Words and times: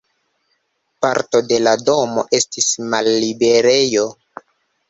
Parto 1.05 1.41
de 1.51 1.59
la 1.67 1.75
domo 1.91 2.25
estis 2.39 2.73
malliberejo. 2.95 4.09